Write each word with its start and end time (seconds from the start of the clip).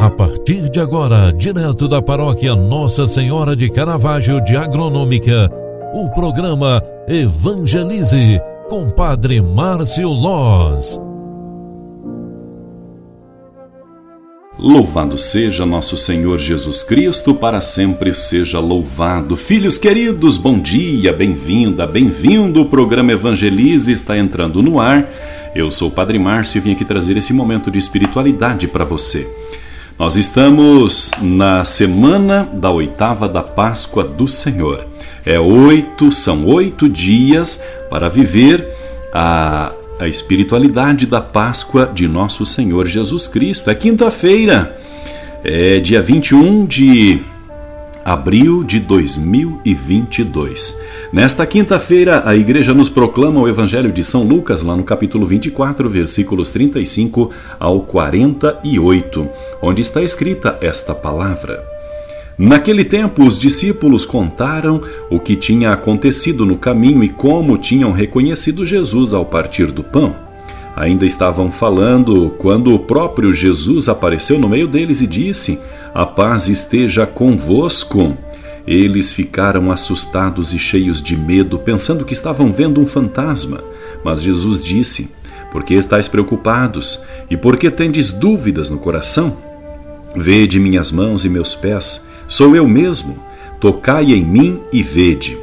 A 0.00 0.08
partir 0.08 0.70
de 0.70 0.80
agora, 0.80 1.30
direto 1.30 1.86
da 1.86 2.00
paróquia 2.00 2.56
Nossa 2.56 3.06
Senhora 3.06 3.54
de 3.54 3.70
Caravaggio 3.70 4.42
de 4.42 4.56
Agronômica, 4.56 5.50
o 5.92 6.08
programa 6.08 6.82
Evangelize 7.06 8.40
com 8.66 8.88
Padre 8.88 9.42
Márcio 9.42 10.08
Loz. 10.08 10.98
Louvado 14.58 15.18
seja 15.18 15.66
nosso 15.66 15.98
Senhor 15.98 16.38
Jesus 16.38 16.82
Cristo, 16.82 17.34
para 17.34 17.60
sempre 17.60 18.14
seja 18.14 18.58
louvado. 18.58 19.36
Filhos 19.36 19.76
queridos, 19.76 20.38
bom 20.38 20.58
dia, 20.58 21.12
bem-vinda, 21.12 21.86
bem-vindo. 21.86 22.62
O 22.62 22.64
programa 22.70 23.12
Evangelize 23.12 23.92
está 23.92 24.16
entrando 24.16 24.62
no 24.62 24.80
ar. 24.80 25.06
Eu 25.54 25.70
sou 25.70 25.88
o 25.88 25.92
Padre 25.92 26.18
Márcio 26.18 26.56
e 26.56 26.60
vim 26.62 26.72
aqui 26.72 26.86
trazer 26.86 27.18
esse 27.18 27.34
momento 27.34 27.70
de 27.70 27.78
espiritualidade 27.78 28.66
para 28.66 28.86
você. 28.86 29.39
Nós 30.00 30.16
estamos 30.16 31.10
na 31.20 31.62
semana 31.62 32.48
da 32.54 32.70
oitava 32.70 33.28
da 33.28 33.42
Páscoa 33.42 34.02
do 34.02 34.26
Senhor. 34.26 34.86
É 35.26 35.38
oito, 35.38 36.10
são 36.10 36.46
oito 36.46 36.88
dias 36.88 37.62
para 37.90 38.08
viver 38.08 38.66
a, 39.12 39.74
a 39.98 40.08
espiritualidade 40.08 41.04
da 41.04 41.20
Páscoa 41.20 41.84
de 41.92 42.08
nosso 42.08 42.46
Senhor 42.46 42.86
Jesus 42.86 43.28
Cristo. 43.28 43.68
É 43.68 43.74
quinta-feira, 43.74 44.74
é 45.44 45.78
dia 45.80 46.00
21 46.00 46.64
de 46.64 47.20
abril 48.12 48.64
de 48.64 48.80
2022. 48.80 50.76
Nesta 51.12 51.46
quinta-feira, 51.46 52.24
a 52.26 52.34
igreja 52.34 52.74
nos 52.74 52.88
proclama 52.88 53.40
o 53.40 53.48
Evangelho 53.48 53.92
de 53.92 54.02
São 54.02 54.24
Lucas, 54.24 54.62
lá 54.62 54.74
no 54.74 54.82
capítulo 54.82 55.24
24, 55.24 55.88
versículos 55.88 56.50
35 56.50 57.30
ao 57.60 57.82
48, 57.82 59.28
onde 59.62 59.80
está 59.80 60.02
escrita 60.02 60.58
esta 60.60 60.92
palavra. 60.92 61.64
Naquele 62.36 62.82
tempo, 62.84 63.22
os 63.22 63.38
discípulos 63.38 64.04
contaram 64.04 64.82
o 65.08 65.20
que 65.20 65.36
tinha 65.36 65.70
acontecido 65.72 66.44
no 66.44 66.56
caminho 66.56 67.04
e 67.04 67.08
como 67.08 67.56
tinham 67.58 67.92
reconhecido 67.92 68.66
Jesus 68.66 69.12
ao 69.12 69.24
partir 69.24 69.66
do 69.66 69.84
pão. 69.84 70.16
Ainda 70.74 71.06
estavam 71.06 71.52
falando 71.52 72.34
quando 72.38 72.74
o 72.74 72.78
próprio 72.80 73.32
Jesus 73.32 73.88
apareceu 73.88 74.36
no 74.36 74.48
meio 74.48 74.66
deles 74.66 75.00
e 75.00 75.06
disse: 75.06 75.60
A 75.94 76.06
paz 76.06 76.48
esteja 76.48 77.06
convosco. 77.06 78.16
Eles 78.66 79.12
ficaram 79.12 79.72
assustados 79.72 80.54
e 80.54 80.58
cheios 80.58 81.02
de 81.02 81.16
medo, 81.16 81.58
pensando 81.58 82.04
que 82.04 82.12
estavam 82.12 82.52
vendo 82.52 82.80
um 82.80 82.86
fantasma. 82.86 83.62
Mas 84.04 84.22
Jesus 84.22 84.62
disse: 84.62 85.10
Por 85.50 85.64
que 85.64 85.74
estáis 85.74 86.06
preocupados? 86.06 87.02
E 87.28 87.36
por 87.36 87.56
que 87.56 87.70
tendes 87.70 88.10
dúvidas 88.10 88.70
no 88.70 88.78
coração? 88.78 89.36
Vede 90.14 90.58
minhas 90.58 90.90
mãos 90.90 91.24
e 91.24 91.28
meus 91.28 91.54
pés, 91.54 92.06
sou 92.26 92.54
eu 92.54 92.66
mesmo. 92.66 93.18
Tocai 93.60 94.12
em 94.12 94.24
mim 94.24 94.60
e 94.72 94.82
vede. 94.82 95.38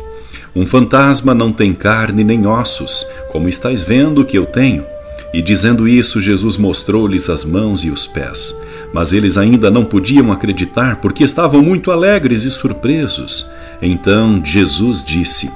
Um 0.56 0.66
fantasma 0.66 1.36
não 1.36 1.54
tem 1.54 1.74
carne 1.74 2.24
nem 2.24 2.48
ossos, 2.48 3.08
como 3.32 3.48
estáis 3.48 3.84
vendo 3.84 4.26
que 4.26 4.38
eu 4.38 4.46
tenho. 4.46 4.84
E 5.34 5.42
dizendo 5.42 5.88
isso, 5.88 6.22
Jesus 6.22 6.58
mostrou-lhes 6.58 7.30
as 7.30 7.44
mãos 7.44 7.84
e 7.84 7.90
os 7.90 8.08
pés. 8.08 8.56
Mas 8.94 9.12
eles 9.12 9.38
ainda 9.38 9.70
não 9.70 9.84
podiam 9.84 10.32
acreditar 10.32 11.02
porque 11.02 11.24
estavam 11.24 11.62
muito 11.62 11.92
alegres 11.92 12.44
e 12.44 12.52
surpresos. 12.52 13.50
Então 13.82 14.42
Jesus 14.44 15.04
disse: 15.04 15.52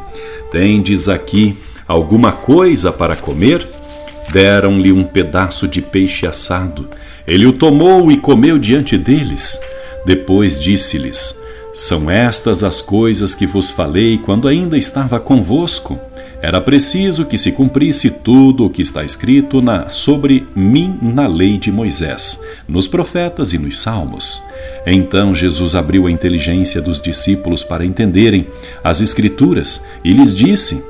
Tendes 0.52 1.08
aqui 1.08 1.58
alguma 1.88 2.32
coisa 2.32 2.92
para 2.92 3.16
comer? 3.16 3.68
Deram-lhe 4.32 4.92
um 4.92 5.04
pedaço 5.04 5.68
de 5.68 5.82
peixe 5.82 6.28
assado. 6.28 6.88
Ele 7.26 7.46
o 7.46 7.54
tomou 7.54 8.12
e 8.12 8.18
comeu 8.18 8.58
diante 8.58 8.98
deles. 8.98 9.60
Depois 10.06 10.60
disse-lhes: 10.60 11.40
São 11.74 12.12
estas 12.12 12.64
as 12.64 12.82
coisas 12.82 13.34
que 13.34 13.46
vos 13.46 13.72
falei 13.72 14.18
quando 14.18 14.48
ainda 14.48 14.78
estava 14.78 15.20
convosco 15.20 16.00
era 16.42 16.60
preciso 16.60 17.26
que 17.26 17.38
se 17.38 17.52
cumprisse 17.52 18.10
tudo 18.10 18.66
o 18.66 18.70
que 18.70 18.82
está 18.82 19.04
escrito 19.04 19.62
na, 19.62 19.90
sobre 19.90 20.48
mim 20.56 20.98
na 21.00 21.28
lei 21.28 21.60
de 21.60 21.72
Moisés, 21.72 22.42
nos 22.68 22.88
profetas 22.88 23.54
e 23.54 23.60
nos 23.60 23.78
salmos. 23.78 24.42
Então 24.86 25.36
Jesus 25.36 25.76
abriu 25.76 26.08
a 26.08 26.12
inteligência 26.12 26.82
dos 26.82 27.00
discípulos 27.00 27.64
para 27.64 27.86
entenderem 27.86 28.48
as 28.84 29.02
Escrituras 29.02 29.86
e 30.04 30.12
lhes 30.14 30.34
disse: 30.34 30.84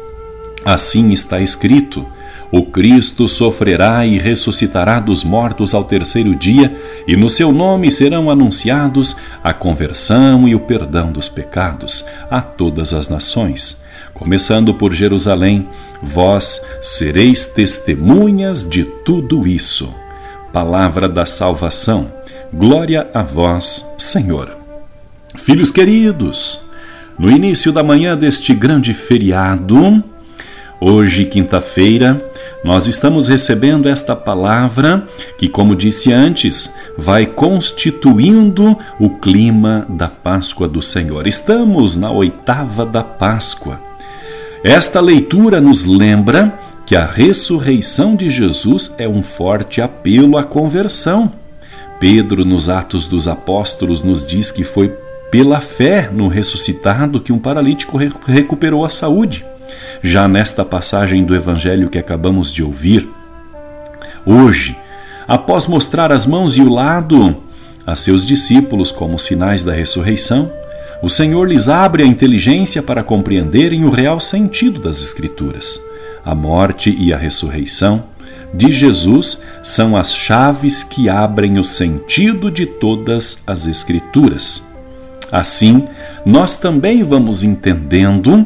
Assim 0.64 1.12
está 1.12 1.42
escrito: 1.42 2.06
O 2.50 2.64
Cristo 2.64 3.28
sofrerá 3.28 4.06
e 4.06 4.18
ressuscitará 4.18 5.02
dos 5.02 5.22
mortos 5.22 5.74
ao 5.74 5.84
terceiro 5.84 6.34
dia, 6.34 6.74
e 7.06 7.18
no 7.18 7.30
seu 7.30 7.52
nome 7.52 7.92
serão 7.92 8.32
anunciados 8.32 9.18
a 9.44 9.52
conversão 9.52 10.48
e 10.48 10.56
o 10.56 10.62
perdão 10.62 11.12
dos 11.12 11.28
pecados 11.28 12.06
a 12.30 12.42
todas 12.42 12.94
as 12.94 13.10
nações 13.10 13.82
começando 14.22 14.76
por 14.76 14.94
Jerusalém, 14.94 15.68
vós 16.00 16.64
sereis 16.80 17.48
testemunhas 17.48 18.64
de 18.64 18.84
tudo 18.84 19.48
isso. 19.48 19.92
Palavra 20.54 21.10
da 21.10 21.26
salvação. 21.26 22.14
Glória 22.54 23.10
a 23.16 23.24
vós, 23.24 23.92
Senhor. 23.98 24.56
Filhos 25.38 25.72
queridos, 25.72 26.62
no 27.18 27.32
início 27.32 27.72
da 27.72 27.82
manhã 27.82 28.16
deste 28.16 28.54
grande 28.54 28.94
feriado, 28.94 30.04
hoje, 30.80 31.26
quinta-feira, 31.26 32.24
nós 32.64 32.86
estamos 32.86 33.28
recebendo 33.28 33.90
esta 33.90 34.16
palavra 34.16 35.08
que, 35.40 35.50
como 35.50 35.76
disse 35.76 36.14
antes, 36.14 36.76
vai 36.96 37.26
constituindo 37.26 38.78
o 39.00 39.10
clima 39.18 39.84
da 39.90 40.08
Páscoa 40.08 40.68
do 40.68 40.82
Senhor. 40.82 41.26
Estamos 41.26 41.98
na 41.98 42.12
oitava 42.12 42.86
da 42.86 43.02
Páscoa. 43.02 43.91
Esta 44.64 45.00
leitura 45.00 45.60
nos 45.60 45.84
lembra 45.84 46.54
que 46.86 46.96
a 46.96 47.04
ressurreição 47.04 48.16
de 48.16 48.30
Jesus 48.30 48.94
é 49.00 49.08
um 49.08 49.24
forte 49.24 49.82
apelo 49.82 50.38
à 50.38 50.44
conversão. 50.44 51.34
Pedro, 52.00 52.46
nos 52.46 52.70
Atos 52.70 53.08
dos 53.08 53.28
Apóstolos, 53.28 54.04
nos 54.04 54.26
diz 54.26 54.52
que 54.52 54.64
foi 54.64 54.90
pela 55.32 55.62
fé 55.62 56.12
no 56.14 56.28
ressuscitado 56.28 57.20
que 57.20 57.34
um 57.34 57.40
paralítico 57.40 57.98
recuperou 58.28 58.86
a 58.86 58.90
saúde. 58.90 59.44
Já 60.04 60.28
nesta 60.28 60.64
passagem 60.64 61.24
do 61.24 61.36
Evangelho 61.36 61.90
que 61.90 61.98
acabamos 61.98 62.52
de 62.54 62.64
ouvir, 62.64 63.10
hoje, 64.24 64.76
após 65.28 65.66
mostrar 65.66 66.12
as 66.12 66.28
mãos 66.28 66.56
e 66.56 66.62
o 66.62 66.70
lado 66.70 67.36
a 67.88 67.96
seus 67.96 68.28
discípulos 68.28 68.92
como 68.92 69.18
sinais 69.18 69.64
da 69.64 69.72
ressurreição, 69.72 70.52
o 71.02 71.10
Senhor 71.10 71.48
lhes 71.50 71.68
abre 71.68 72.04
a 72.04 72.06
inteligência 72.06 72.82
para 72.84 73.04
compreenderem 73.04 73.84
o 73.84 73.90
real 73.90 74.20
sentido 74.20 74.80
das 74.80 75.02
Escrituras. 75.02 75.82
A 76.24 76.36
morte 76.36 76.96
e 76.98 77.12
a 77.12 77.18
ressurreição 77.18 78.04
de 78.54 78.72
Jesus 78.72 79.44
são 79.64 79.98
as 79.98 80.14
chaves 80.14 80.84
que 80.84 81.10
abrem 81.10 81.58
o 81.58 81.64
sentido 81.64 82.52
de 82.52 82.68
todas 82.68 83.40
as 83.48 83.66
Escrituras. 83.66 84.64
Assim, 85.32 85.88
nós 86.24 86.60
também 86.60 87.04
vamos 87.04 87.44
entendendo 87.44 88.46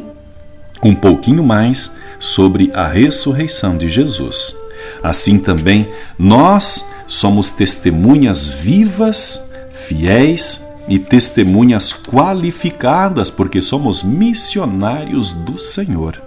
um 0.82 0.94
pouquinho 0.94 1.42
mais 1.42 1.90
sobre 2.18 2.70
a 2.72 2.86
ressurreição 2.86 3.76
de 3.76 3.88
Jesus. 3.88 4.56
Assim 5.02 5.38
também, 5.38 5.90
nós 6.18 6.88
somos 7.06 7.50
testemunhas 7.50 8.48
vivas, 8.48 9.50
fiéis 9.72 10.65
e 10.88 10.98
testemunhas 10.98 11.92
qualificadas, 11.92 13.30
porque 13.30 13.60
somos 13.60 14.02
missionários 14.02 15.32
do 15.32 15.58
Senhor. 15.58 16.22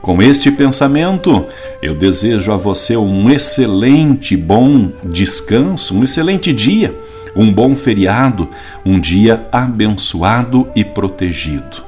Com 0.00 0.20
este 0.20 0.50
pensamento, 0.50 1.46
eu 1.80 1.94
desejo 1.94 2.52
a 2.52 2.56
você 2.56 2.96
um 2.96 3.30
excelente, 3.30 4.36
bom 4.36 4.92
descanso, 5.02 5.96
um 5.96 6.04
excelente 6.04 6.52
dia, 6.52 6.94
um 7.34 7.52
bom 7.52 7.74
feriado, 7.74 8.48
um 8.84 9.00
dia 9.00 9.46
abençoado 9.50 10.68
e 10.76 10.84
protegido. 10.84 11.82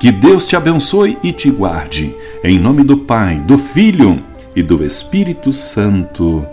Que 0.00 0.10
Deus 0.10 0.48
te 0.48 0.56
abençoe 0.56 1.18
e 1.22 1.32
te 1.32 1.50
guarde. 1.50 2.14
Em 2.42 2.58
nome 2.58 2.82
do 2.82 2.96
Pai, 2.96 3.36
do 3.36 3.56
Filho 3.56 4.20
e 4.56 4.62
do 4.62 4.82
Espírito 4.84 5.52
Santo. 5.52 6.44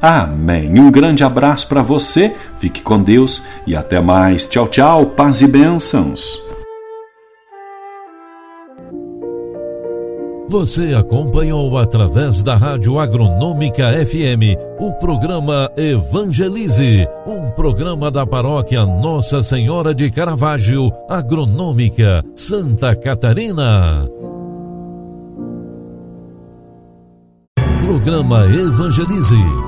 Amém. 0.00 0.78
Um 0.78 0.90
grande 0.90 1.24
abraço 1.24 1.66
para 1.66 1.82
você, 1.82 2.34
fique 2.58 2.82
com 2.82 3.02
Deus 3.02 3.42
e 3.66 3.74
até 3.74 4.00
mais. 4.00 4.46
Tchau, 4.46 4.68
tchau, 4.68 5.06
paz 5.06 5.42
e 5.42 5.48
bênçãos. 5.48 6.48
Você 10.50 10.94
acompanhou 10.94 11.76
através 11.76 12.42
da 12.42 12.56
Rádio 12.56 12.98
Agronômica 12.98 13.92
FM 14.06 14.56
o 14.78 14.92
programa 14.94 15.70
Evangelize, 15.76 17.06
um 17.26 17.50
programa 17.50 18.10
da 18.10 18.26
paróquia 18.26 18.86
Nossa 18.86 19.42
Senhora 19.42 19.94
de 19.94 20.10
Caravaggio, 20.10 20.90
Agronômica, 21.06 22.24
Santa 22.34 22.96
Catarina. 22.96 24.08
Programa 27.82 28.46
Evangelize 28.46 29.67